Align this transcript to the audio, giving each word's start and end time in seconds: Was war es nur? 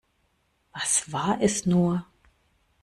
Was 0.73 1.11
war 1.13 1.37
es 1.43 1.67
nur? 1.67 2.03